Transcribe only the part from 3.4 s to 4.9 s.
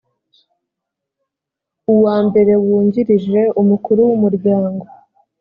umukuru w umuryango